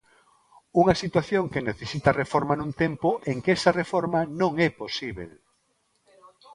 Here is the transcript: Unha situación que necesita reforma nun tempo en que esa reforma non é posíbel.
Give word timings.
Unha 0.81 0.95
situación 1.03 1.43
que 1.53 1.65
necesita 1.69 2.17
reforma 2.21 2.53
nun 2.55 2.71
tempo 2.83 3.09
en 3.31 3.37
que 3.43 3.51
esa 3.57 3.71
reforma 3.81 4.19
non 4.41 4.53
é 4.67 4.69
posíbel. 4.81 5.31